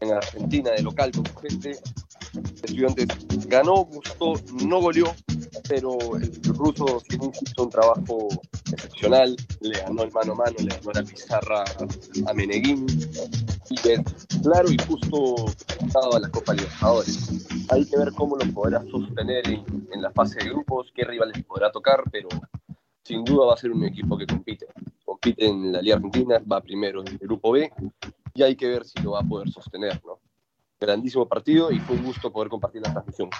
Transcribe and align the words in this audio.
en 0.00 0.12
Argentina 0.12 0.70
de 0.70 0.82
local 0.82 1.12
con 1.12 1.24
gente. 1.42 1.78
Estudiantes 2.34 3.06
ganó, 3.46 3.84
gustó, 3.84 4.34
no 4.64 4.80
goleó, 4.80 5.14
pero 5.68 5.96
el 6.16 6.32
ruso 6.42 7.00
hizo 7.08 7.62
un 7.62 7.70
trabajo 7.70 8.28
excepcional, 8.72 9.36
le 9.60 9.78
ganó 9.80 10.02
el 10.02 10.10
mano 10.10 10.32
a 10.32 10.36
mano, 10.36 10.56
le 10.58 10.74
ganó 10.74 10.92
la 10.92 11.02
pizarra 11.02 11.64
a 12.26 12.34
Meneguín, 12.34 12.86
y 13.70 13.88
es 13.88 14.00
claro 14.42 14.70
y 14.70 14.76
justo 14.88 15.46
a 15.94 16.18
la 16.18 16.28
Copa 16.30 16.54
Libertadores. 16.54 17.46
Hay 17.70 17.84
que 17.84 17.96
ver 17.96 18.12
cómo 18.12 18.36
lo 18.36 18.52
podrá 18.52 18.82
sostener 18.90 19.46
en, 19.48 19.88
en 19.92 20.02
la 20.02 20.10
fase 20.10 20.40
de 20.40 20.50
grupos, 20.50 20.90
qué 20.94 21.04
rivales 21.04 21.42
podrá 21.44 21.70
tocar, 21.70 22.02
pero 22.10 22.28
sin 23.04 23.24
duda 23.24 23.46
va 23.46 23.54
a 23.54 23.58
ser 23.58 23.70
un 23.70 23.84
equipo 23.84 24.18
que 24.18 24.26
compite. 24.26 24.66
Compite 25.04 25.46
en 25.46 25.72
la 25.72 25.80
Liga 25.80 25.96
Argentina, 25.96 26.42
va 26.50 26.60
primero 26.60 27.02
en 27.02 27.08
el 27.08 27.18
grupo 27.18 27.52
B, 27.52 27.70
y 28.34 28.42
hay 28.42 28.56
que 28.56 28.68
ver 28.68 28.84
si 28.84 29.00
lo 29.00 29.12
va 29.12 29.20
a 29.20 29.22
poder 29.22 29.48
sostener, 29.50 30.00
¿no? 30.04 30.20
Grandísimo 30.80 31.26
partido 31.26 31.70
y 31.70 31.78
fue 31.78 31.96
un 31.96 32.04
gusto 32.04 32.32
poder 32.32 32.48
compartir 32.50 32.82
la 32.82 32.92
transmisión. 32.92 33.30